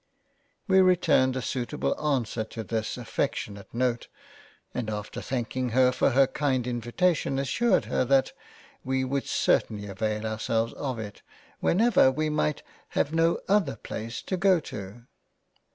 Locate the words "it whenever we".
10.97-12.31